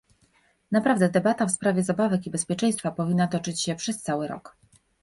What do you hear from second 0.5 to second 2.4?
Naprawdę debata w sprawie zabawek i